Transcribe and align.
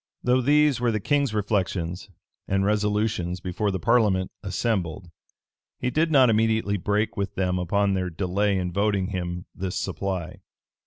Though 0.23 0.41
these 0.41 0.79
were 0.81 0.91
the 0.91 0.99
king's 0.99 1.31
reflections 1.31 2.09
and 2.47 2.65
resolutions 2.65 3.39
before 3.39 3.69
the 3.69 3.79
parliament 3.79 4.31
assembled, 4.41 5.11
he 5.77 5.91
did 5.91 6.09
not 6.11 6.27
immediately 6.27 6.77
break 6.77 7.15
with 7.15 7.35
them 7.35 7.59
upon 7.59 7.93
their 7.93 8.09
delay 8.09 8.57
in 8.57 8.71
voting 8.73 9.09
him 9.09 9.45
this 9.53 9.75
supply. 9.75 10.41